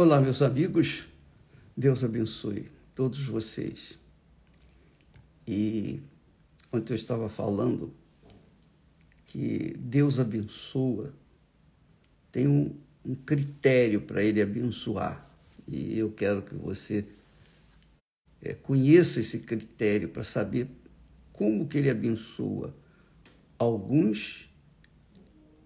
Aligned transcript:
Olá, 0.00 0.20
meus 0.20 0.42
amigos. 0.42 1.08
Deus 1.76 2.04
abençoe 2.04 2.70
todos 2.94 3.18
vocês. 3.26 3.98
E 5.44 6.00
ontem 6.72 6.92
eu 6.92 6.96
estava 6.96 7.28
falando 7.28 7.92
que 9.26 9.74
Deus 9.76 10.20
abençoa, 10.20 11.12
tem 12.30 12.46
um, 12.46 12.76
um 13.04 13.16
critério 13.16 14.00
para 14.00 14.22
Ele 14.22 14.40
abençoar. 14.40 15.28
E 15.66 15.98
eu 15.98 16.12
quero 16.12 16.42
que 16.42 16.54
você 16.54 17.04
é, 18.40 18.54
conheça 18.54 19.18
esse 19.18 19.40
critério 19.40 20.10
para 20.10 20.22
saber 20.22 20.68
como 21.32 21.66
que 21.66 21.76
Ele 21.76 21.90
abençoa 21.90 22.72
alguns 23.58 24.48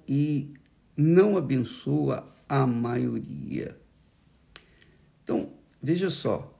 e 0.08 0.48
não 0.96 1.36
abençoa 1.36 2.26
a 2.48 2.66
maioria. 2.66 3.81
Veja 5.82 6.10
só, 6.10 6.52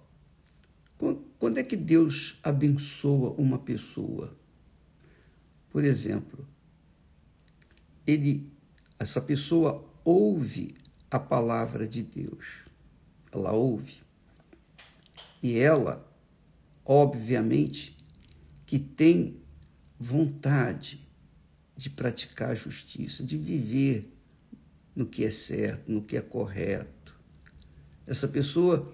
quando 1.38 1.58
é 1.58 1.62
que 1.62 1.76
Deus 1.76 2.38
abençoa 2.42 3.30
uma 3.38 3.58
pessoa? 3.58 4.36
Por 5.70 5.84
exemplo, 5.84 6.46
ele, 8.04 8.52
essa 8.98 9.20
pessoa 9.20 9.88
ouve 10.04 10.74
a 11.08 11.20
palavra 11.20 11.86
de 11.86 12.02
Deus. 12.02 12.46
Ela 13.30 13.52
ouve. 13.52 14.02
E 15.40 15.56
ela, 15.56 16.04
obviamente, 16.84 17.96
que 18.66 18.78
tem 18.78 19.40
vontade 19.98 21.00
de 21.76 21.88
praticar 21.88 22.50
a 22.50 22.54
justiça, 22.54 23.22
de 23.22 23.36
viver 23.36 24.12
no 24.94 25.06
que 25.06 25.24
é 25.24 25.30
certo, 25.30 25.90
no 25.90 26.02
que 26.02 26.16
é 26.16 26.20
correto. 26.20 27.14
Essa 28.06 28.26
pessoa 28.26 28.92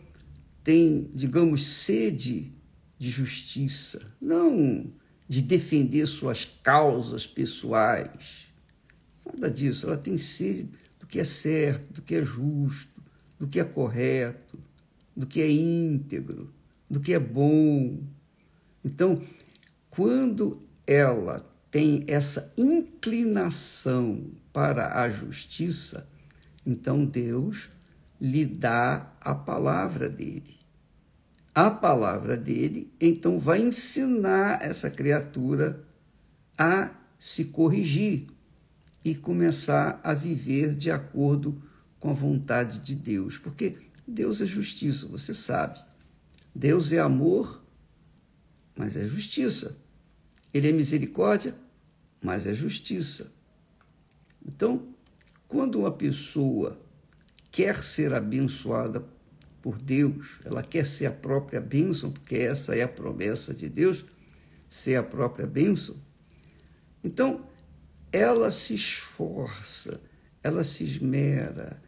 tem, 0.62 1.10
digamos, 1.14 1.66
sede 1.66 2.52
de 2.98 3.10
justiça, 3.10 4.00
não 4.20 4.92
de 5.28 5.42
defender 5.42 6.06
suas 6.06 6.44
causas 6.44 7.26
pessoais. 7.26 8.48
Nada 9.24 9.50
disso. 9.50 9.86
Ela 9.86 9.96
tem 9.96 10.16
sede 10.16 10.70
do 10.98 11.06
que 11.06 11.20
é 11.20 11.24
certo, 11.24 11.94
do 11.94 12.02
que 12.02 12.14
é 12.14 12.24
justo, 12.24 13.02
do 13.38 13.46
que 13.46 13.60
é 13.60 13.64
correto, 13.64 14.58
do 15.14 15.26
que 15.26 15.40
é 15.40 15.50
íntegro, 15.50 16.52
do 16.90 16.98
que 16.98 17.12
é 17.12 17.18
bom. 17.18 18.02
Então, 18.84 19.22
quando 19.90 20.62
ela 20.86 21.46
tem 21.70 22.04
essa 22.06 22.52
inclinação 22.56 24.30
para 24.52 25.02
a 25.02 25.10
justiça, 25.10 26.08
então 26.64 27.04
Deus 27.04 27.68
lhe 28.20 28.44
dá 28.44 29.12
a 29.20 29.34
palavra 29.34 30.08
dele. 30.08 30.58
A 31.54 31.70
palavra 31.70 32.36
dele, 32.36 32.92
então, 33.00 33.38
vai 33.38 33.60
ensinar 33.60 34.62
essa 34.62 34.90
criatura 34.90 35.84
a 36.56 36.90
se 37.18 37.46
corrigir 37.46 38.28
e 39.04 39.14
começar 39.14 40.00
a 40.04 40.14
viver 40.14 40.74
de 40.74 40.90
acordo 40.90 41.60
com 41.98 42.10
a 42.10 42.14
vontade 42.14 42.78
de 42.80 42.94
Deus. 42.94 43.38
Porque 43.38 43.76
Deus 44.06 44.40
é 44.40 44.46
justiça, 44.46 45.06
você 45.06 45.34
sabe. 45.34 45.80
Deus 46.54 46.92
é 46.92 46.98
amor, 46.98 47.62
mas 48.76 48.96
é 48.96 49.04
justiça. 49.04 49.76
Ele 50.52 50.68
é 50.68 50.72
misericórdia, 50.72 51.54
mas 52.22 52.46
é 52.46 52.54
justiça. 52.54 53.32
Então, 54.46 54.88
quando 55.46 55.80
uma 55.80 55.90
pessoa 55.90 56.80
quer 57.50 57.82
ser 57.82 58.14
abençoada 58.14 59.04
por 59.62 59.78
Deus, 59.78 60.38
ela 60.44 60.62
quer 60.62 60.86
ser 60.86 61.06
a 61.06 61.12
própria 61.12 61.60
bênção, 61.60 62.12
porque 62.12 62.36
essa 62.36 62.74
é 62.74 62.82
a 62.82 62.88
promessa 62.88 63.52
de 63.52 63.68
Deus, 63.68 64.04
ser 64.68 64.96
a 64.96 65.02
própria 65.02 65.46
bênção. 65.46 65.96
Então, 67.02 67.46
ela 68.12 68.50
se 68.50 68.74
esforça, 68.74 70.00
ela 70.42 70.64
se 70.64 70.84
esmera, 70.84 71.82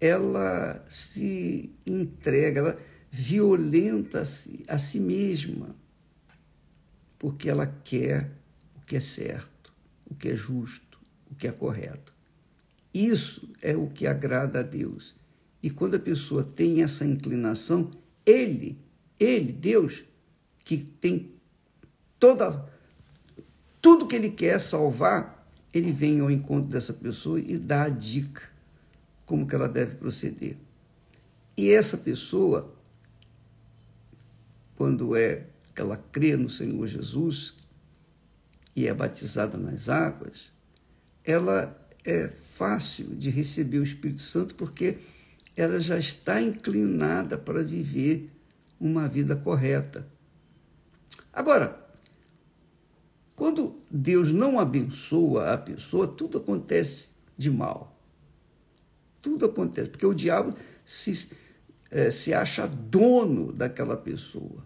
ela 0.00 0.84
se 0.88 1.72
entrega, 1.86 2.60
ela 2.60 2.78
violenta 3.10 4.24
-se 4.24 4.64
a 4.68 4.78
si 4.78 5.00
mesma, 5.00 5.74
porque 7.18 7.48
ela 7.48 7.66
quer 7.66 8.30
o 8.76 8.80
que 8.80 8.96
é 8.96 9.00
certo, 9.00 9.72
o 10.04 10.14
que 10.14 10.28
é 10.28 10.36
justo, 10.36 11.00
o 11.30 11.34
que 11.34 11.48
é 11.48 11.52
correto. 11.52 12.15
Isso 12.96 13.46
é 13.60 13.76
o 13.76 13.88
que 13.88 14.06
agrada 14.06 14.60
a 14.60 14.62
Deus. 14.62 15.14
E 15.62 15.68
quando 15.68 15.96
a 15.96 16.00
pessoa 16.00 16.42
tem 16.42 16.82
essa 16.82 17.04
inclinação, 17.04 17.90
ele, 18.24 18.78
ele, 19.20 19.52
Deus, 19.52 20.02
que 20.64 20.78
tem 20.78 21.34
toda 22.18 22.66
tudo 23.82 24.06
que 24.06 24.16
ele 24.16 24.30
quer 24.30 24.58
salvar, 24.58 25.46
ele 25.74 25.92
vem 25.92 26.20
ao 26.20 26.30
encontro 26.30 26.70
dessa 26.70 26.94
pessoa 26.94 27.38
e 27.38 27.58
dá 27.58 27.82
a 27.82 27.88
dica 27.90 28.50
como 29.26 29.46
que 29.46 29.54
ela 29.54 29.68
deve 29.68 29.96
proceder. 29.96 30.56
E 31.54 31.70
essa 31.70 31.98
pessoa, 31.98 32.74
quando 34.74 35.14
é 35.14 35.48
que 35.74 35.82
ela 35.82 35.98
crê 36.10 36.34
no 36.34 36.48
Senhor 36.48 36.86
Jesus 36.86 37.54
e 38.74 38.88
é 38.88 38.94
batizada 38.94 39.58
nas 39.58 39.90
águas, 39.90 40.50
ela 41.22 41.85
é 42.06 42.28
fácil 42.28 43.06
de 43.16 43.28
receber 43.30 43.80
o 43.80 43.84
Espírito 43.84 44.22
Santo 44.22 44.54
porque 44.54 44.98
ela 45.56 45.80
já 45.80 45.98
está 45.98 46.40
inclinada 46.40 47.36
para 47.36 47.62
viver 47.64 48.30
uma 48.80 49.08
vida 49.08 49.34
correta. 49.34 50.06
Agora, 51.32 51.84
quando 53.34 53.80
Deus 53.90 54.32
não 54.32 54.58
abençoa 54.58 55.52
a 55.52 55.58
pessoa, 55.58 56.06
tudo 56.06 56.38
acontece 56.38 57.08
de 57.36 57.50
mal. 57.50 57.98
Tudo 59.20 59.46
acontece, 59.46 59.90
porque 59.90 60.06
o 60.06 60.14
diabo 60.14 60.56
se, 60.84 61.30
é, 61.90 62.10
se 62.10 62.32
acha 62.32 62.66
dono 62.66 63.52
daquela 63.52 63.96
pessoa. 63.96 64.64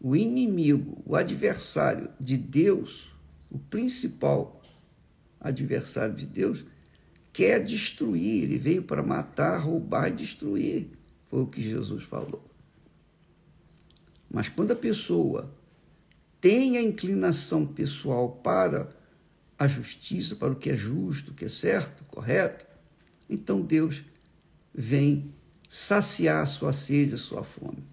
O 0.00 0.16
inimigo, 0.16 1.00
o 1.06 1.14
adversário 1.14 2.10
de 2.18 2.36
Deus, 2.36 3.14
o 3.50 3.58
principal 3.58 4.61
adversário 5.42 6.14
de 6.14 6.26
Deus, 6.26 6.64
quer 7.32 7.62
destruir, 7.62 8.44
ele 8.44 8.58
veio 8.58 8.82
para 8.82 9.02
matar, 9.02 9.58
roubar 9.58 10.08
e 10.08 10.12
destruir. 10.12 10.90
Foi 11.26 11.42
o 11.42 11.46
que 11.46 11.62
Jesus 11.62 12.04
falou. 12.04 12.44
Mas 14.30 14.48
quando 14.48 14.70
a 14.70 14.76
pessoa 14.76 15.52
tem 16.40 16.76
a 16.76 16.82
inclinação 16.82 17.66
pessoal 17.66 18.28
para 18.28 18.90
a 19.58 19.66
justiça, 19.66 20.36
para 20.36 20.52
o 20.52 20.56
que 20.56 20.70
é 20.70 20.76
justo, 20.76 21.30
o 21.30 21.34
que 21.34 21.44
é 21.44 21.48
certo, 21.48 22.04
correto, 22.04 22.66
então 23.28 23.60
Deus 23.60 24.02
vem 24.74 25.32
saciar 25.68 26.42
a 26.42 26.46
sua 26.46 26.72
sede, 26.72 27.14
a 27.14 27.18
sua 27.18 27.42
fome. 27.42 27.84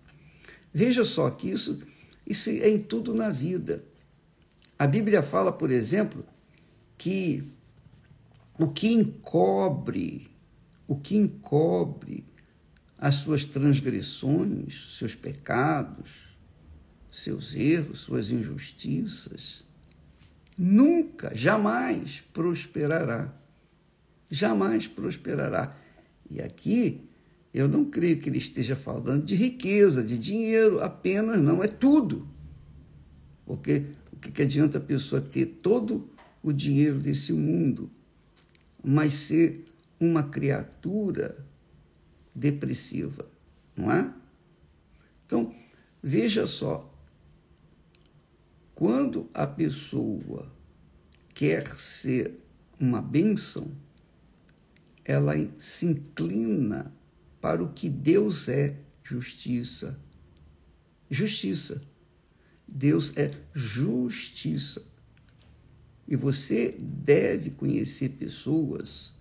Veja 0.74 1.06
só 1.06 1.30
que 1.30 1.50
isso, 1.50 1.80
isso 2.26 2.50
é 2.50 2.70
em 2.70 2.80
tudo 2.80 3.14
na 3.14 3.30
vida. 3.30 3.84
A 4.78 4.88
Bíblia 4.88 5.22
fala, 5.22 5.52
por 5.52 5.72
exemplo, 5.72 6.26
que 7.00 7.50
o 8.60 8.68
que 8.68 8.92
encobre, 8.92 10.30
o 10.86 10.98
que 10.98 11.16
encobre 11.16 12.26
as 12.98 13.16
suas 13.16 13.46
transgressões, 13.46 14.98
seus 14.98 15.16
pecados, 15.16 16.12
seus 17.10 17.56
erros, 17.56 18.02
suas 18.02 18.30
injustiças, 18.30 19.64
nunca, 20.58 21.34
jamais 21.34 22.22
prosperará. 22.34 23.34
Jamais 24.30 24.88
prosperará. 24.88 25.76
E 26.30 26.42
aqui 26.42 27.10
eu 27.54 27.70
não 27.70 27.86
creio 27.86 28.20
que 28.20 28.30
ele 28.30 28.38
esteja 28.38 28.76
falando 28.76 29.24
de 29.24 29.36
riqueza, 29.36 30.04
de 30.04 30.20
dinheiro 30.20 30.82
apenas, 30.82 31.42
não, 31.42 31.64
é 31.64 31.68
tudo. 31.68 32.28
Porque 33.46 33.86
o 34.12 34.18
que 34.18 34.42
adianta 34.42 34.78
a 34.78 34.82
pessoa 34.82 35.22
ter 35.22 35.46
todo 35.46 36.19
o 36.42 36.52
dinheiro 36.52 37.00
desse 37.00 37.34
mundo, 37.34 37.90
mas 38.84 39.14
ser 39.14 39.66
uma 40.00 40.24
criatura 40.24 41.46
depressiva, 42.34 43.28
não 43.76 43.92
é? 43.92 44.14
Então, 45.26 45.54
veja 46.02 46.48
só, 46.48 46.90
quando 48.74 49.30
a 49.34 49.46
pessoa 49.46 50.52
quer 51.34 51.76
ser 51.76 52.40
uma 52.80 53.02
bênção, 53.02 53.70
ela 55.04 55.34
se 55.58 55.86
inclina 55.86 56.94
para 57.42 57.64
o 57.64 57.74
que 57.74 57.90
Deus 57.90 58.48
é 58.48 58.78
justiça. 59.04 60.00
Justiça. 61.10 61.82
Deus 62.68 63.18
é 63.18 63.34
justiça. 63.54 64.89
E 66.10 66.16
você 66.16 66.76
deve 66.80 67.52
conhecer 67.52 68.10
pessoas 68.10 69.14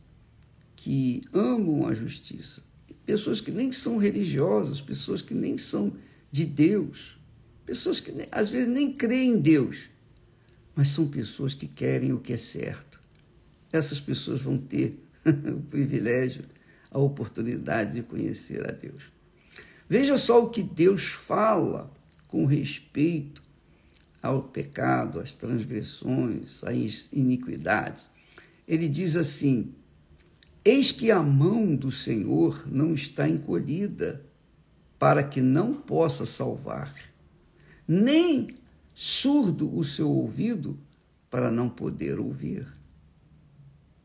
que 0.75 1.21
amam 1.35 1.87
a 1.87 1.93
justiça. 1.93 2.67
pessoas 3.05 3.43
que 3.43 3.51
nem 3.51 3.71
são 3.71 3.99
religiosas, 3.99 4.81
pessoas 4.81 5.21
que 5.21 5.35
nem 5.35 5.57
são 5.59 5.93
de 6.31 6.45
Deus, 6.45 7.19
pessoas 7.65 8.01
que 8.01 8.13
às 8.31 8.49
vezes 8.51 8.69
nem 8.69 8.93
creem 8.93 9.33
em 9.33 9.41
Deus, 9.41 9.89
mas 10.75 10.91
são 10.91 11.09
pessoas 11.09 11.55
que 11.55 11.67
querem 11.67 12.13
o 12.13 12.21
que 12.21 12.35
é 12.35 12.37
certo. 12.39 13.01
Essas 13.73 14.01
pessoas 14.01 14.41
vão 14.41 14.57
ter 14.59 14.99
o 15.25 15.61
privilégio, 15.63 16.45
a 16.91 16.99
oportunidade 16.99 17.97
de 17.97 18.03
conhecer 18.03 18.67
a 18.67 18.73
Deus. 18.73 19.05
Veja 19.89 20.17
só 20.17 20.43
o 20.43 20.51
que 20.51 20.63
Deus 20.63 21.05
fala 21.05 21.91
com 22.27 22.45
respeito 22.47 23.43
ao 24.23 24.43
pecado, 24.43 25.21
às 25.21 25.33
transgressões, 25.33 26.63
às 26.65 27.09
iniquidades. 27.13 28.09
Ele 28.67 28.89
diz 28.89 29.17
assim: 29.17 29.73
Eis 30.65 30.93
que 30.93 31.11
a 31.11 31.23
mão 31.23 31.75
do 31.75 31.91
Senhor 31.91 32.65
não 32.67 32.93
está 32.93 33.29
encolhida 33.29 34.25
para 34.99 35.23
que 35.23 35.41
não 35.41 35.73
possa 35.73 36.27
salvar, 36.27 36.95
nem 37.87 38.57
surdo 38.93 39.75
o 39.77 39.85
seu 39.85 40.11
ouvido 40.11 40.77
para 41.31 41.51
não 41.51 41.69
poder 41.69 42.19
ouvir. 42.19 42.67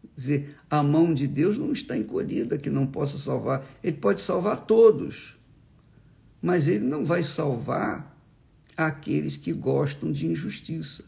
Quer 0.01 0.21
dizer, 0.21 0.57
a 0.69 0.83
mão 0.83 1.13
de 1.13 1.27
Deus 1.27 1.57
não 1.57 1.71
está 1.71 1.97
encolhida 1.97 2.59
que 2.59 2.69
não 2.69 2.85
possa 2.85 3.17
salvar. 3.17 3.65
Ele 3.83 3.97
pode 3.97 4.21
salvar 4.21 4.65
todos, 4.65 5.35
mas 6.39 6.67
ele 6.67 6.85
não 6.85 7.03
vai 7.03 7.23
salvar 7.23 8.12
aqueles 8.75 9.37
que 9.37 9.53
gostam 9.53 10.11
de 10.11 10.27
injustiça, 10.27 11.03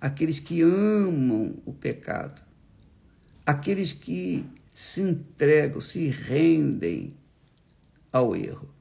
aqueles 0.00 0.38
que 0.38 0.62
amam 0.62 1.56
o 1.64 1.72
pecado, 1.72 2.42
aqueles 3.44 3.92
que 3.92 4.44
se 4.74 5.00
entregam, 5.00 5.80
se 5.80 6.08
rendem 6.08 7.16
ao 8.12 8.36
erro. 8.36 8.72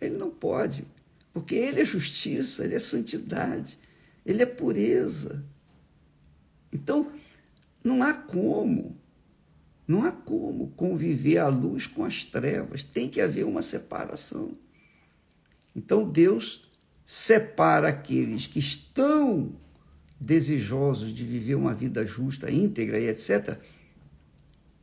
Ele 0.00 0.16
não 0.16 0.30
pode, 0.30 0.86
porque 1.32 1.54
ele 1.54 1.80
é 1.80 1.84
justiça, 1.84 2.64
ele 2.64 2.74
é 2.74 2.78
santidade, 2.78 3.78
ele 4.24 4.42
é 4.42 4.46
pureza. 4.46 5.44
Então, 6.72 7.12
não 7.82 8.02
há 8.02 8.14
como, 8.14 8.96
não 9.86 10.04
há 10.04 10.12
como 10.12 10.70
conviver 10.70 11.38
a 11.38 11.48
luz 11.48 11.86
com 11.86 12.04
as 12.04 12.24
trevas, 12.24 12.84
tem 12.84 13.08
que 13.08 13.20
haver 13.20 13.44
uma 13.44 13.62
separação. 13.62 14.56
Então, 15.74 16.08
Deus 16.08 16.69
separa 17.12 17.88
aqueles 17.88 18.46
que 18.46 18.60
estão 18.60 19.50
desejosos 20.20 21.12
de 21.12 21.24
viver 21.24 21.56
uma 21.56 21.74
vida 21.74 22.06
justa, 22.06 22.48
íntegra 22.48 23.00
e 23.00 23.08
etc. 23.08 23.58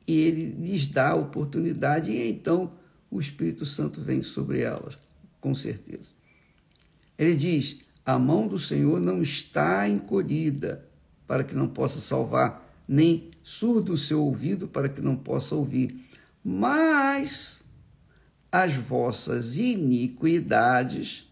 E 0.05 0.19
ele 0.19 0.47
lhes 0.59 0.87
dá 0.87 1.11
a 1.11 1.15
oportunidade 1.15 2.11
e 2.11 2.29
então 2.29 2.73
o 3.09 3.21
Espírito 3.21 3.65
Santo 3.65 4.01
vem 4.01 4.21
sobre 4.23 4.59
elas, 4.59 4.99
com 5.39 5.55
certeza. 5.55 6.09
Ele 7.17 7.33
diz: 7.33 7.77
a 8.05 8.19
mão 8.19 8.45
do 8.45 8.59
Senhor 8.59 8.99
não 8.99 9.21
está 9.21 9.87
encolhida 9.87 10.85
para 11.25 11.45
que 11.45 11.55
não 11.55 11.69
possa 11.69 12.01
salvar, 12.01 12.77
nem 12.85 13.31
surdo 13.41 13.93
o 13.93 13.97
seu 13.97 14.21
ouvido 14.21 14.67
para 14.67 14.89
que 14.89 14.99
não 14.99 15.15
possa 15.15 15.55
ouvir. 15.55 16.05
Mas 16.43 17.63
as 18.51 18.75
vossas 18.75 19.55
iniquidades 19.55 21.26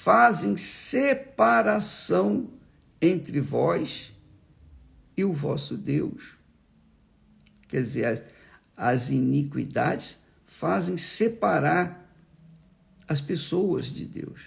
fazem 0.00 0.56
separação 0.56 2.48
entre 3.02 3.40
vós 3.40 4.12
e 5.16 5.24
o 5.24 5.32
vosso 5.32 5.76
Deus. 5.76 6.22
Quer 7.66 7.82
dizer, 7.82 8.04
as, 8.06 8.22
as 8.76 9.10
iniquidades 9.10 10.20
fazem 10.46 10.96
separar 10.96 12.08
as 13.08 13.20
pessoas 13.20 13.86
de 13.86 14.04
Deus. 14.06 14.40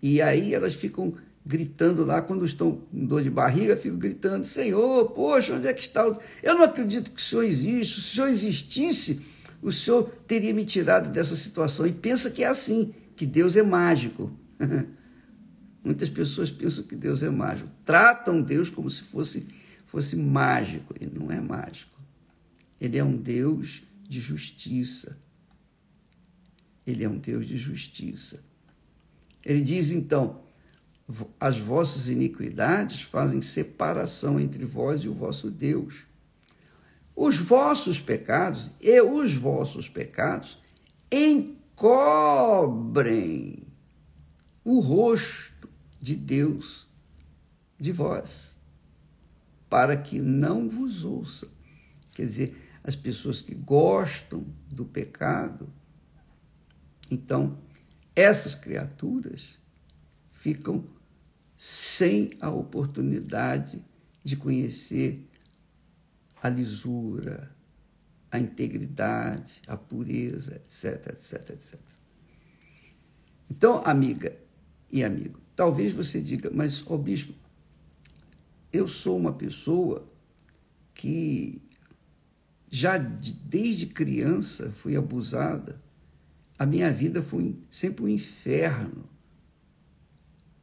E 0.00 0.22
aí 0.22 0.54
elas 0.54 0.74
ficam 0.74 1.14
gritando 1.44 2.04
lá, 2.04 2.22
quando 2.22 2.44
estão 2.44 2.76
com 2.76 3.04
dor 3.04 3.24
de 3.24 3.30
barriga, 3.30 3.76
ficam 3.76 3.98
gritando: 3.98 4.46
Senhor, 4.46 5.10
poxa, 5.10 5.52
onde 5.52 5.66
é 5.66 5.74
que 5.74 5.82
está? 5.82 6.08
O... 6.08 6.16
Eu 6.44 6.54
não 6.54 6.62
acredito 6.62 7.10
que 7.10 7.20
o 7.20 7.24
Senhor 7.24 7.42
existe. 7.42 8.00
Se 8.00 8.08
o 8.08 8.12
Senhor 8.14 8.28
existisse, 8.28 9.20
o 9.60 9.72
Senhor 9.72 10.04
teria 10.28 10.54
me 10.54 10.64
tirado 10.64 11.10
dessa 11.10 11.34
situação. 11.34 11.84
E 11.84 11.92
pensa 11.92 12.30
que 12.30 12.44
é 12.44 12.46
assim, 12.46 12.94
que 13.16 13.26
Deus 13.26 13.56
é 13.56 13.62
mágico. 13.62 14.32
Muitas 15.84 16.08
pessoas 16.08 16.50
pensam 16.50 16.84
que 16.84 16.96
Deus 16.96 17.22
é 17.22 17.30
mágico. 17.30 17.68
Tratam 17.84 18.40
Deus 18.40 18.70
como 18.70 18.88
se 18.88 19.02
fosse, 19.02 19.46
fosse 19.86 20.16
mágico. 20.16 20.94
E 21.00 21.06
não 21.06 21.30
é 21.30 21.40
mágico. 21.40 22.00
Ele 22.80 22.98
é 22.98 23.04
um 23.04 23.16
Deus 23.16 23.82
de 24.08 24.20
justiça. 24.20 25.18
Ele 26.86 27.04
é 27.04 27.08
um 27.08 27.18
Deus 27.18 27.46
de 27.46 27.56
justiça. 27.56 28.42
Ele 29.44 29.60
diz 29.60 29.90
então: 29.90 30.42
as 31.38 31.58
vossas 31.58 32.08
iniquidades 32.08 33.02
fazem 33.02 33.42
separação 33.42 34.40
entre 34.40 34.64
vós 34.64 35.02
e 35.02 35.08
o 35.08 35.14
vosso 35.14 35.50
Deus. 35.50 35.94
Os 37.14 37.38
vossos 37.38 38.00
pecados 38.00 38.70
e 38.80 39.00
os 39.00 39.34
vossos 39.34 39.88
pecados 39.88 40.58
encobrem 41.74 43.66
o 44.64 44.78
rosto 44.78 45.68
de 46.00 46.14
Deus 46.14 46.88
de 47.78 47.90
vós, 47.90 48.56
para 49.68 49.96
que 49.96 50.20
não 50.20 50.68
vos 50.68 51.04
ouça. 51.04 51.48
Quer 52.12 52.26
dizer, 52.26 52.56
as 52.84 52.94
pessoas 52.94 53.42
que 53.42 53.54
gostam 53.54 54.46
do 54.70 54.84
pecado, 54.84 55.68
então 57.10 57.58
essas 58.14 58.54
criaturas 58.54 59.58
ficam 60.32 60.84
sem 61.56 62.30
a 62.40 62.50
oportunidade 62.50 63.84
de 64.22 64.36
conhecer 64.36 65.28
a 66.40 66.48
lisura, 66.48 67.54
a 68.34 68.38
integridade, 68.40 69.62
a 69.64 69.76
pureza, 69.76 70.56
etc, 70.56 71.12
etc, 71.12 71.50
etc. 71.50 71.80
Então, 73.48 73.80
amiga 73.84 74.36
e 74.90 75.04
amigo, 75.04 75.38
talvez 75.54 75.92
você 75.92 76.20
diga, 76.20 76.50
mas, 76.52 76.82
ó 76.88 76.96
bispo, 76.96 77.32
eu 78.72 78.88
sou 78.88 79.16
uma 79.16 79.32
pessoa 79.32 80.10
que 80.92 81.62
já 82.68 82.98
desde 82.98 83.86
criança 83.86 84.72
fui 84.72 84.96
abusada, 84.96 85.80
a 86.58 86.66
minha 86.66 86.90
vida 86.90 87.22
foi 87.22 87.56
sempre 87.70 88.04
um 88.04 88.08
inferno. 88.08 89.08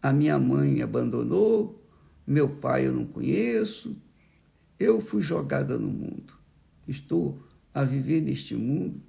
A 0.02 0.12
minha 0.12 0.38
mãe 0.38 0.72
me 0.72 0.82
abandonou, 0.82 1.82
meu 2.28 2.50
pai 2.50 2.88
eu 2.88 2.92
não 2.92 3.06
conheço, 3.06 3.96
eu 4.78 5.00
fui 5.00 5.22
jogada 5.22 5.80
no 5.80 5.88
mundo. 5.88 6.34
Estou 6.86 7.42
a 7.74 7.84
viver 7.84 8.22
neste 8.22 8.56
mundo 8.56 9.02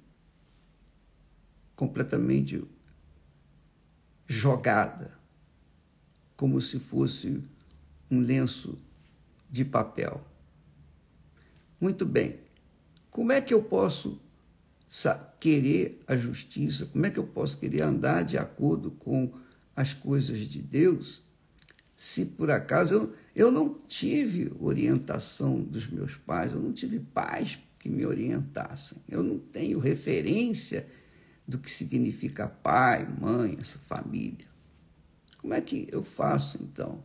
completamente 1.75 2.63
jogada, 4.27 5.17
como 6.35 6.61
se 6.61 6.79
fosse 6.79 7.43
um 8.09 8.19
lenço 8.19 8.77
de 9.49 9.65
papel. 9.65 10.25
Muito 11.79 12.05
bem, 12.05 12.39
como 13.09 13.31
é 13.31 13.41
que 13.41 13.53
eu 13.53 13.61
posso 13.61 14.21
querer 15.39 16.01
a 16.07 16.15
justiça? 16.15 16.85
Como 16.85 17.05
é 17.05 17.09
que 17.09 17.19
eu 17.19 17.27
posso 17.27 17.57
querer 17.57 17.81
andar 17.81 18.23
de 18.23 18.37
acordo 18.37 18.91
com 18.91 19.33
as 19.75 19.93
coisas 19.93 20.39
de 20.39 20.61
Deus 20.61 21.23
se 22.03 22.25
por 22.25 22.51
acaso 22.51 22.93
eu, 22.93 23.13
eu 23.33 23.51
não 23.51 23.75
tive 23.87 24.51
orientação 24.59 25.61
dos 25.61 25.87
meus 25.87 26.15
pais, 26.15 26.51
eu 26.51 26.59
não 26.59 26.73
tive 26.73 26.99
pais 26.99 27.59
que 27.83 27.89
me 27.89 28.05
orientassem, 28.05 28.97
eu 29.09 29.21
não 29.21 29.37
tenho 29.37 29.77
referência 29.77 30.87
do 31.45 31.59
que 31.59 31.69
significa 31.69 32.47
pai, 32.47 33.05
mãe, 33.05 33.57
essa 33.59 33.77
família. 33.77 34.45
Como 35.37 35.53
é 35.53 35.59
que 35.59 35.89
eu 35.91 36.01
faço 36.01 36.57
então? 36.63 37.03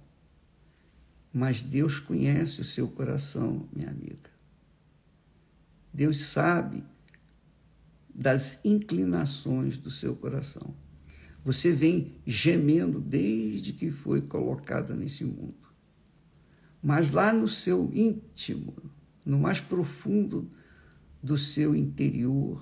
Mas 1.32 1.60
Deus 1.60 1.98
conhece 1.98 2.60
o 2.60 2.64
seu 2.64 2.86
coração, 2.86 3.68
minha 3.72 3.90
amiga. 3.90 4.30
Deus 5.92 6.26
sabe 6.26 6.84
das 8.14 8.64
inclinações 8.64 9.76
do 9.76 9.90
seu 9.90 10.14
coração. 10.14 10.72
Você 11.44 11.72
vem 11.72 12.14
gemendo 12.24 13.00
desde 13.00 13.72
que 13.72 13.90
foi 13.90 14.22
colocada 14.22 14.94
nesse 14.94 15.24
mundo. 15.24 15.56
Mas 16.80 17.10
lá 17.10 17.32
no 17.32 17.48
seu 17.48 17.90
íntimo, 17.92 18.76
no 19.26 19.40
mais 19.40 19.60
profundo 19.60 20.48
do 21.22 21.36
seu 21.36 21.74
interior, 21.74 22.60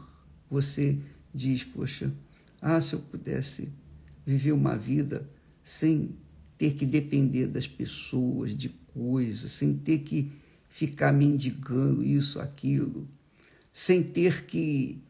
você 0.51 0.99
diz: 1.35 1.65
Poxa, 1.65 2.13
ah, 2.61 2.81
se 2.81 2.95
eu 2.95 3.01
pudesse 3.01 3.69
viver 4.25 4.53
uma 4.53 4.77
vida 4.77 5.29
sem 5.63 6.17
ter 6.59 6.75
que 6.75 6.87
depender 6.87 7.47
das 7.47 7.67
pessoas, 7.67 8.57
de 8.57 8.71
coisas, 8.93 9.53
sem 9.53 9.75
ter 9.75 10.01
que 10.01 10.33
ficar 10.69 11.13
mendigando 11.13 12.03
isso, 12.03 12.41
aquilo, 12.41 13.07
sem 13.73 14.03
ter 14.03 14.47
que 14.47 15.03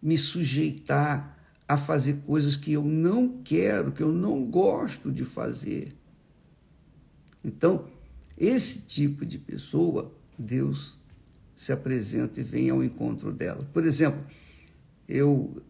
me 0.00 0.16
sujeitar 0.16 1.36
a 1.68 1.76
fazer 1.76 2.18
coisas 2.24 2.54
que 2.54 2.72
eu 2.72 2.84
não 2.84 3.42
quero, 3.42 3.90
que 3.90 4.02
eu 4.02 4.12
não 4.12 4.44
gosto 4.44 5.10
de 5.10 5.24
fazer. 5.24 5.96
Então, 7.44 7.88
esse 8.38 8.80
tipo 8.82 9.26
de 9.26 9.38
pessoa, 9.38 10.12
Deus 10.38 10.95
se 11.56 11.72
apresenta 11.72 12.38
e 12.38 12.42
vem 12.42 12.68
ao 12.68 12.84
encontro 12.84 13.32
dela. 13.32 13.66
Por 13.72 13.84
exemplo, 13.84 14.20
eu 15.08 15.62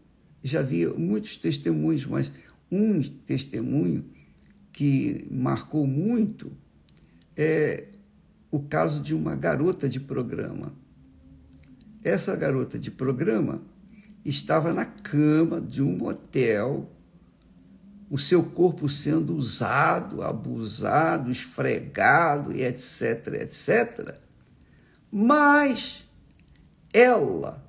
já 0.43 0.61
vi 0.61 0.85
muitos 0.85 1.37
testemunhos, 1.37 2.05
mas 2.05 2.31
um 2.71 3.01
testemunho 3.01 4.05
que 4.73 5.25
marcou 5.31 5.87
muito 5.87 6.51
é 7.35 7.85
o 8.51 8.59
caso 8.59 9.01
de 9.01 9.13
uma 9.15 9.35
garota 9.35 9.87
de 9.87 9.99
programa. 9.99 10.73
Essa 12.03 12.35
garota 12.35 12.77
de 12.77 12.91
programa 12.91 13.61
estava 14.23 14.73
na 14.73 14.85
cama 14.85 15.61
de 15.61 15.81
um 15.81 16.05
hotel, 16.05 16.91
o 18.09 18.17
seu 18.17 18.43
corpo 18.43 18.87
sendo 18.87 19.35
usado, 19.35 20.21
abusado, 20.21 21.31
esfregado 21.31 22.51
e 22.53 22.63
etc, 22.63 23.27
etc. 23.41 24.26
Mas 25.11 26.05
ela, 26.93 27.63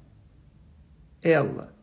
ela, 1.23 1.75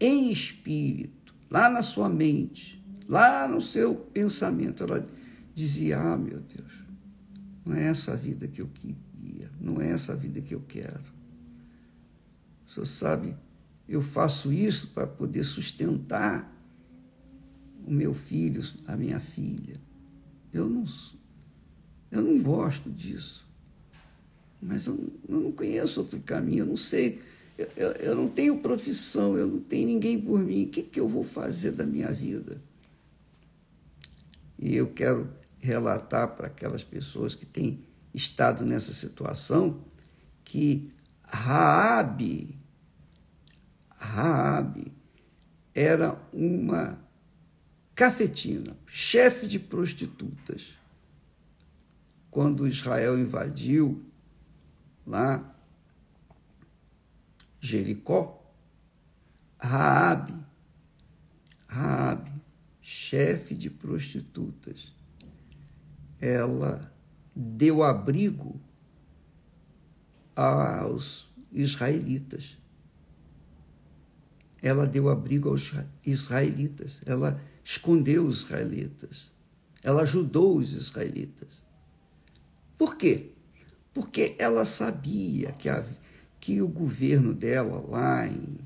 em 0.00 0.30
espírito, 0.30 1.34
lá 1.50 1.68
na 1.68 1.82
sua 1.82 2.08
mente, 2.08 2.82
lá 3.08 3.46
no 3.46 3.60
seu 3.60 3.94
pensamento, 3.94 4.84
ela 4.84 5.06
dizia: 5.54 6.00
Ah, 6.00 6.16
meu 6.16 6.40
Deus, 6.40 6.72
não 7.64 7.74
é 7.74 7.84
essa 7.84 8.12
a 8.12 8.16
vida 8.16 8.48
que 8.48 8.60
eu 8.60 8.68
queria, 8.68 9.50
não 9.60 9.80
é 9.80 9.90
essa 9.90 10.12
a 10.12 10.16
vida 10.16 10.40
que 10.40 10.54
eu 10.54 10.62
quero. 10.66 11.14
O 12.66 12.70
senhor 12.70 12.86
sabe, 12.86 13.36
eu 13.88 14.02
faço 14.02 14.52
isso 14.52 14.88
para 14.88 15.06
poder 15.06 15.44
sustentar 15.44 16.50
o 17.86 17.90
meu 17.90 18.14
filho, 18.14 18.62
a 18.86 18.96
minha 18.96 19.20
filha. 19.20 19.78
Eu 20.52 20.68
não, 20.68 20.84
eu 22.10 22.22
não 22.22 22.42
gosto 22.42 22.90
disso. 22.90 23.46
Mas 24.64 24.86
eu, 24.86 24.98
eu 25.28 25.40
não 25.40 25.52
conheço 25.52 26.00
outro 26.00 26.18
caminho, 26.20 26.60
eu 26.60 26.66
não 26.66 26.76
sei. 26.76 27.20
Eu, 27.56 27.68
eu, 27.76 27.90
eu, 27.92 28.16
não 28.16 28.28
tenho 28.28 28.58
profissão, 28.58 29.36
eu 29.36 29.46
não 29.46 29.60
tenho 29.60 29.86
ninguém 29.86 30.18
por 30.18 30.40
mim. 30.40 30.64
O 30.64 30.68
que, 30.68 30.82
que 30.82 30.98
eu 30.98 31.06
vou 31.06 31.22
fazer 31.22 31.72
da 31.72 31.84
minha 31.84 32.10
vida? 32.10 32.60
E 34.58 34.74
eu 34.74 34.86
quero 34.86 35.28
relatar 35.60 36.34
para 36.34 36.46
aquelas 36.46 36.82
pessoas 36.82 37.34
que 37.34 37.44
têm 37.44 37.78
estado 38.14 38.64
nessa 38.64 38.94
situação 38.94 39.80
que 40.42 40.90
Raabe, 41.22 42.56
Raabe 43.98 44.92
era 45.74 46.18
uma 46.32 46.98
cafetina, 47.94 48.74
chefe 48.86 49.46
de 49.46 49.58
prostitutas. 49.58 50.74
Quando 52.30 52.66
Israel 52.66 53.18
invadiu 53.18 54.02
lá 55.06 55.54
Jericó, 57.60 58.42
Raabe, 59.58 60.34
Raabe, 61.66 62.30
chefe 62.82 63.54
de 63.54 63.70
prostitutas, 63.70 64.94
ela 66.20 66.92
deu 67.34 67.82
abrigo 67.82 68.60
aos 70.36 71.26
israelitas. 71.50 72.58
Ela 74.60 74.86
deu 74.86 75.08
abrigo 75.08 75.48
aos 75.48 75.72
israelitas, 76.04 77.00
ela 77.06 77.40
escondeu 77.64 78.26
os 78.26 78.42
israelitas, 78.42 79.30
ela 79.82 80.02
ajudou 80.02 80.58
os 80.58 80.72
israelitas. 80.72 81.62
Por 82.76 82.96
quê? 82.96 83.33
Porque 83.94 84.34
ela 84.38 84.64
sabia 84.64 85.52
que, 85.52 85.68
a, 85.68 85.84
que 86.40 86.60
o 86.60 86.66
governo 86.66 87.32
dela 87.32 87.82
lá 87.88 88.26
em, 88.26 88.58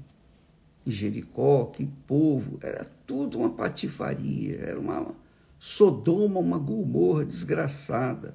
em 0.87 0.90
Jericó, 0.90 1.66
que 1.66 1.87
povo, 2.06 2.58
era 2.62 2.87
tudo 3.06 3.38
uma 3.38 3.50
patifaria, 3.50 4.56
era 4.58 4.80
uma 4.80 5.14
Sodoma, 5.58 6.40
uma 6.40 6.58
Gomorra 6.58 7.25
desgraçada. 7.25 8.35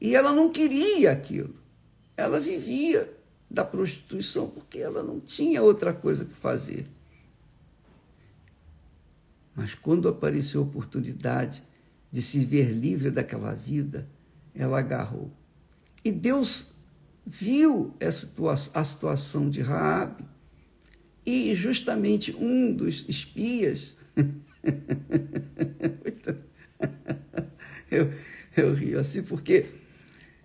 E 0.00 0.14
ela 0.14 0.32
não 0.32 0.50
queria 0.50 1.12
aquilo. 1.12 1.54
Ela 2.16 2.40
vivia 2.40 3.12
da 3.50 3.64
prostituição 3.64 4.48
porque 4.48 4.78
ela 4.78 5.02
não 5.02 5.20
tinha 5.20 5.62
outra 5.62 5.92
coisa 5.92 6.24
que 6.24 6.34
fazer. 6.34 6.86
Mas 9.54 9.74
quando 9.74 10.08
apareceu 10.08 10.60
a 10.60 10.64
oportunidade 10.64 11.62
de 12.10 12.22
se 12.22 12.44
ver 12.44 12.70
livre 12.70 13.10
daquela 13.10 13.54
vida, 13.54 14.08
ela 14.54 14.78
agarrou. 14.78 15.30
E 16.06 16.12
Deus 16.12 16.68
viu 17.26 17.92
a 18.72 18.84
situação 18.84 19.50
de 19.50 19.60
Raabe 19.60 20.24
e 21.26 21.52
justamente 21.56 22.32
um 22.38 22.72
dos 22.72 23.04
espias 23.08 23.92
eu, 27.90 28.12
eu 28.56 28.72
rio 28.72 29.00
assim 29.00 29.24
porque 29.24 29.66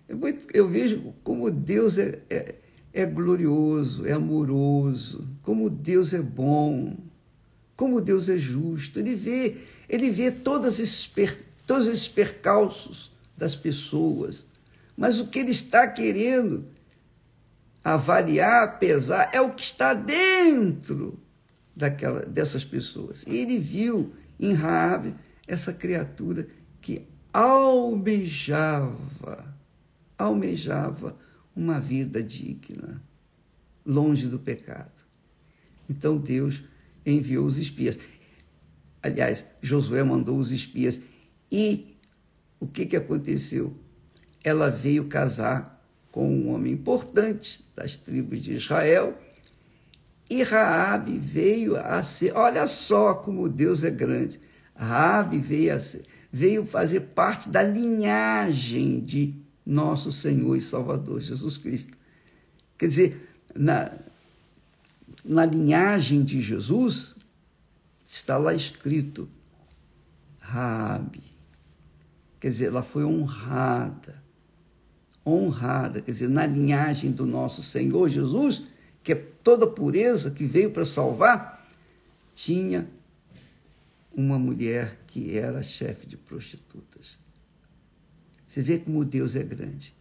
eu, 0.08 0.18
eu 0.52 0.68
vejo 0.68 1.14
como 1.22 1.48
Deus 1.48 1.96
é, 1.96 2.18
é, 2.28 2.56
é 2.92 3.06
glorioso, 3.06 4.04
é 4.04 4.10
amoroso, 4.10 5.28
como 5.42 5.70
Deus 5.70 6.12
é 6.12 6.20
bom, 6.20 6.96
como 7.76 8.00
Deus 8.00 8.28
é 8.28 8.36
justo. 8.36 8.98
Ele 8.98 9.14
vê, 9.14 9.58
ele 9.88 10.10
vê 10.10 10.32
todas 10.32 10.80
esses 10.80 11.08
todos 11.64 11.86
esses 11.86 12.08
percalços 12.08 13.12
das 13.36 13.54
pessoas, 13.54 14.50
mas 15.02 15.18
o 15.18 15.26
que 15.26 15.40
ele 15.40 15.50
está 15.50 15.88
querendo 15.88 16.64
avaliar, 17.82 18.78
pesar, 18.78 19.30
é 19.32 19.40
o 19.40 19.52
que 19.52 19.60
está 19.60 19.94
dentro 19.94 21.18
daquela, 21.74 22.20
dessas 22.20 22.64
pessoas. 22.64 23.24
E 23.26 23.36
ele 23.36 23.58
viu 23.58 24.12
em 24.38 24.52
Raabe 24.52 25.12
essa 25.44 25.72
criatura 25.72 26.46
que 26.80 27.04
almejava, 27.32 28.96
almejava 30.16 31.18
uma 31.56 31.80
vida 31.80 32.22
digna, 32.22 33.02
longe 33.84 34.28
do 34.28 34.38
pecado. 34.38 35.02
Então 35.90 36.16
Deus 36.16 36.62
enviou 37.04 37.44
os 37.44 37.58
espias. 37.58 37.98
Aliás, 39.02 39.48
Josué 39.60 40.04
mandou 40.04 40.38
os 40.38 40.52
espias. 40.52 41.00
E 41.50 41.96
o 42.60 42.68
que, 42.68 42.86
que 42.86 42.94
aconteceu? 42.94 43.76
Ela 44.42 44.70
veio 44.70 45.06
casar 45.06 45.82
com 46.10 46.28
um 46.28 46.52
homem 46.52 46.72
importante 46.72 47.64
das 47.74 47.96
tribos 47.96 48.42
de 48.42 48.52
Israel 48.52 49.18
e 50.32 50.42
Raabe 50.42 51.18
veio 51.18 51.76
a 51.76 52.02
ser, 52.02 52.32
olha 52.34 52.66
só 52.66 53.12
como 53.12 53.50
Deus 53.50 53.84
é 53.84 53.90
grande. 53.90 54.40
Raabe 54.74 55.36
veio 55.36 55.74
a 55.74 55.78
ser, 55.78 56.06
veio 56.32 56.64
fazer 56.64 57.00
parte 57.00 57.50
da 57.50 57.62
linhagem 57.62 59.00
de 59.00 59.34
nosso 59.64 60.10
Senhor 60.10 60.56
e 60.56 60.60
Salvador 60.62 61.20
Jesus 61.20 61.58
Cristo. 61.58 61.98
Quer 62.78 62.88
dizer, 62.88 63.28
na, 63.54 63.92
na 65.22 65.44
linhagem 65.44 66.24
de 66.24 66.40
Jesus 66.40 67.14
está 68.06 68.38
lá 68.38 68.54
escrito 68.54 69.28
Raabe. 70.40 71.22
Quer 72.40 72.48
dizer, 72.48 72.66
ela 72.68 72.82
foi 72.82 73.04
honrada. 73.04 74.21
Honrada, 75.24 76.00
quer 76.00 76.10
dizer, 76.10 76.28
na 76.28 76.46
linhagem 76.46 77.12
do 77.12 77.24
nosso 77.24 77.62
Senhor 77.62 78.08
Jesus, 78.08 78.64
que 79.02 79.12
é 79.12 79.14
toda 79.14 79.66
pureza, 79.66 80.30
que 80.30 80.44
veio 80.44 80.70
para 80.70 80.84
salvar, 80.84 81.68
tinha 82.34 82.88
uma 84.14 84.38
mulher 84.38 84.98
que 85.06 85.36
era 85.36 85.62
chefe 85.62 86.06
de 86.06 86.16
prostitutas. 86.16 87.18
Você 88.46 88.62
vê 88.62 88.78
como 88.78 89.04
Deus 89.04 89.34
é 89.34 89.42
grande. 89.42 89.94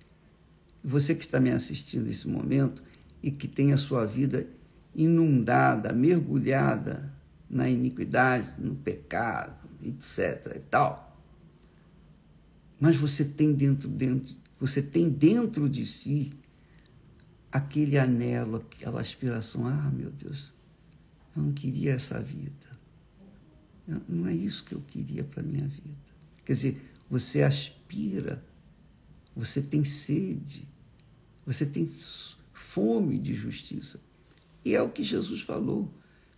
Você 0.84 1.16
que 1.16 1.24
está 1.24 1.40
me 1.40 1.51
assistindo 1.51 2.06
nesse 2.06 2.28
momento 2.28 2.84
e 3.22 3.32
que 3.32 3.48
tem 3.48 3.72
a 3.72 3.78
sua 3.78 4.06
vida 4.06 4.48
inundada, 4.96 5.94
mergulhada 5.94 7.13
na 7.50 7.70
iniquidade, 7.70 8.60
no 8.60 8.75
pecado, 8.75 9.70
etc. 9.84 10.56
e 10.56 10.60
tal. 10.60 11.18
Mas 12.80 12.96
você 12.96 13.24
tem 13.24 13.54
dentro, 13.54 13.88
dentro, 13.88 14.36
você 14.62 14.82
tem 14.82 15.10
dentro 15.10 15.68
de 15.68 15.86
si 15.88 16.32
aquele 17.51 17.98
anelo, 17.98 18.58
aquela 18.58 19.01
aspiração. 19.01 19.65
Ah, 19.65 19.89
meu 19.89 20.12
Deus, 20.12 20.53
eu 21.36 21.41
não 21.41 21.51
queria 21.51 21.94
essa 21.94 22.22
vida. 22.22 22.70
Não 24.08 24.27
é 24.27 24.36
isso 24.36 24.63
que 24.63 24.75
eu 24.75 24.82
queria 24.82 25.24
para 25.24 25.41
a 25.41 25.44
minha 25.44 25.68
vida. 25.68 25.98
Quer 26.46 26.53
dizer, 26.53 26.80
você 27.10 27.41
aspira, 27.41 28.46
você 29.36 29.63
tem 29.63 29.84
sede, 29.84 30.70
você 31.44 31.65
tem 31.65 31.91
fome 32.53 33.18
de 33.18 33.34
justiça. 33.34 34.00
E 34.63 34.75
é 34.75 34.82
o 34.82 34.89
que 34.89 35.03
Jesus 35.03 35.41
falou. 35.41 35.91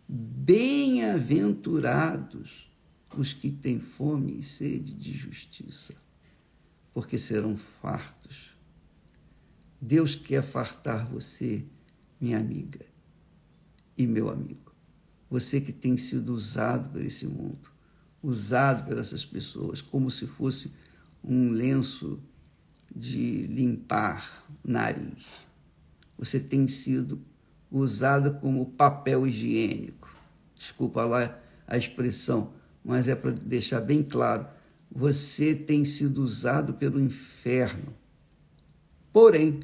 Bem-aventurados 0.07 2.71
os 3.17 3.33
que 3.33 3.51
têm 3.51 3.81
fome 3.81 4.39
e 4.39 4.43
sede 4.43 4.93
de 4.93 5.11
justiça, 5.11 5.93
porque 6.93 7.17
serão 7.17 7.57
fartos. 7.57 8.55
Deus 9.81 10.15
quer 10.15 10.41
fartar 10.41 11.05
você, 11.07 11.65
minha 12.19 12.37
amiga 12.37 12.85
e 13.97 14.07
meu 14.07 14.29
amigo. 14.29 14.73
Você 15.29 15.59
que 15.59 15.73
tem 15.73 15.97
sido 15.97 16.33
usado 16.33 16.89
por 16.89 17.01
esse 17.01 17.25
mundo, 17.25 17.69
usado 18.21 18.87
por 18.87 18.97
essas 18.97 19.25
pessoas, 19.25 19.81
como 19.81 20.09
se 20.09 20.27
fosse 20.27 20.71
um 21.23 21.49
lenço 21.49 22.21
de 22.95 23.47
limpar 23.47 24.45
nariz. 24.63 25.25
Você 26.17 26.39
tem 26.39 26.67
sido 26.67 27.19
usado 27.71 28.35
como 28.35 28.67
papel 28.67 29.25
higiênico. 29.25 30.15
Desculpa 30.55 31.03
lá 31.03 31.39
a 31.67 31.75
expressão, 31.75 32.53
mas 32.85 33.07
é 33.07 33.15
para 33.15 33.31
deixar 33.31 33.81
bem 33.81 34.03
claro. 34.03 34.45
Você 34.95 35.55
tem 35.55 35.83
sido 35.83 36.23
usado 36.23 36.75
pelo 36.75 37.01
inferno. 37.01 37.95
Porém, 39.11 39.61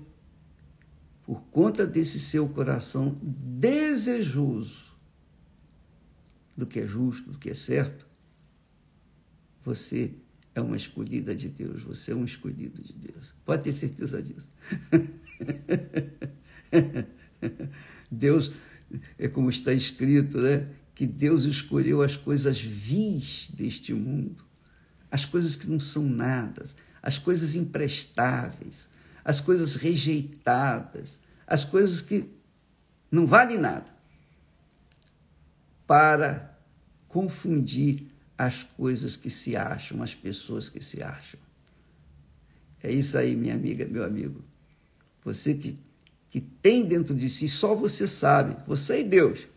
por 1.23 1.43
conta 1.51 1.85
desse 1.85 2.19
seu 2.19 2.49
coração 2.49 3.15
desejoso 3.21 4.89
do 6.57 6.65
que 6.65 6.79
é 6.79 6.87
justo, 6.87 7.29
do 7.31 7.37
que 7.37 7.51
é 7.51 7.53
certo, 7.53 8.07
você 9.63 10.15
é 10.55 10.61
uma 10.61 10.75
escolhida 10.75 11.35
de 11.35 11.47
Deus, 11.47 11.83
você 11.83 12.11
é 12.11 12.15
um 12.15 12.25
escolhido 12.25 12.81
de 12.81 12.93
Deus. 12.93 13.35
Pode 13.45 13.61
ter 13.63 13.73
certeza 13.73 14.23
disso. 14.23 14.49
Deus, 18.09 18.51
é 19.17 19.27
como 19.27 19.51
está 19.51 19.73
escrito, 19.73 20.39
né? 20.39 20.67
Que 20.95 21.05
Deus 21.05 21.43
escolheu 21.43 22.01
as 22.01 22.17
coisas 22.17 22.59
vis 22.59 23.47
deste 23.53 23.93
mundo, 23.93 24.48
as 25.11 25.25
coisas 25.25 25.55
que 25.55 25.69
não 25.69 25.79
são 25.79 26.03
nada, 26.03 26.65
as 27.01 27.17
coisas 27.17 27.55
imprestáveis, 27.55 28.89
as 29.23 29.39
coisas 29.39 29.75
rejeitadas, 29.75 31.19
as 31.47 31.65
coisas 31.65 32.01
que 32.01 32.29
não 33.11 33.25
valem 33.25 33.57
nada, 33.57 33.91
para 35.87 36.57
confundir 37.07 38.07
as 38.37 38.63
coisas 38.63 39.17
que 39.17 39.29
se 39.29 39.55
acham, 39.55 40.03
as 40.03 40.13
pessoas 40.13 40.69
que 40.69 40.83
se 40.83 41.01
acham. 41.01 41.39
É 42.81 42.91
isso 42.91 43.17
aí, 43.17 43.35
minha 43.35 43.55
amiga, 43.55 43.85
meu 43.85 44.03
amigo. 44.03 44.43
Você 45.23 45.53
que, 45.53 45.77
que 46.29 46.39
tem 46.39 46.85
dentro 46.85 47.15
de 47.15 47.29
si, 47.29 47.49
só 47.49 47.75
você 47.75 48.07
sabe, 48.07 48.55
você 48.65 49.01
e 49.01 49.03
Deus. 49.03 49.47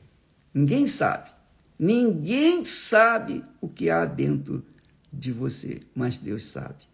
Ninguém 0.53 0.87
sabe. 0.87 1.31
Ninguém 1.79 2.65
sabe 2.65 3.45
o 3.61 3.69
que 3.69 3.91
há 3.91 4.05
dentro 4.05 4.65
de 5.13 5.33
você, 5.33 5.83
mas 5.95 6.19
Deus 6.19 6.45
sabe. 6.45 6.85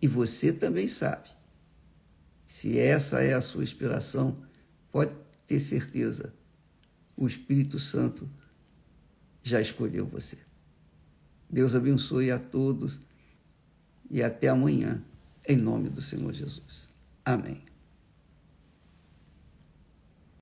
E 0.00 0.06
você 0.06 0.52
também 0.52 0.86
sabe. 0.86 1.28
Se 2.46 2.78
essa 2.78 3.20
é 3.20 3.34
a 3.34 3.40
sua 3.40 3.64
inspiração, 3.64 4.38
pode 4.90 5.12
ter 5.46 5.60
certeza, 5.60 6.32
o 7.16 7.26
Espírito 7.26 7.78
Santo 7.78 8.28
já 9.42 9.60
escolheu 9.60 10.06
você. 10.06 10.38
Deus 11.50 11.74
abençoe 11.74 12.30
a 12.30 12.38
todos 12.38 13.00
e 14.10 14.22
até 14.22 14.48
amanhã, 14.48 15.02
em 15.46 15.56
nome 15.56 15.88
do 15.88 16.00
Senhor 16.00 16.32
Jesus. 16.32 16.88
Amém. 17.24 17.67